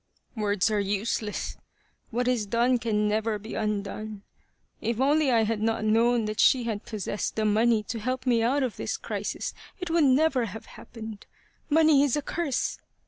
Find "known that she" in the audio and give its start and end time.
5.85-6.63